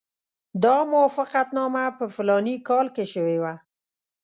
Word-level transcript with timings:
دا 0.63 0.75
موافقتنامه 0.93 1.85
په 1.97 2.05
فلاني 2.15 2.55
کال 2.69 2.87
کې 2.95 3.05
شوې 3.13 3.37
وه. 3.43 3.53